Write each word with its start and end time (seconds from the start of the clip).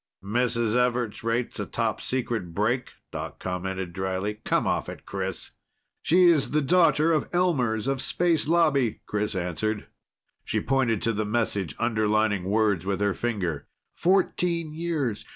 "Mrs. 0.23 0.75
Everts 0.75 1.23
rates 1.23 1.59
a 1.59 1.67
topsecret 1.67 2.55
break?" 2.55 2.93
Doc 3.11 3.37
commented 3.37 3.93
dryly. 3.93 4.41
"Come 4.43 4.65
off 4.65 4.89
it, 4.89 5.05
Chris!" 5.05 5.51
"She's 6.01 6.49
the 6.49 6.61
daughter 6.63 7.11
of 7.11 7.29
Elmers 7.31 7.87
of 7.87 8.01
Space 8.01 8.47
Lobby!" 8.47 9.01
Chris 9.05 9.35
answered. 9.35 9.85
She 10.43 10.59
pointed 10.59 11.03
to 11.03 11.13
the 11.13 11.23
message, 11.23 11.75
underlining 11.77 12.45
words 12.45 12.83
with 12.83 12.99
her 12.99 13.13
finger. 13.13 13.67
"_Fourteen 13.95 14.75
years. 14.75 15.23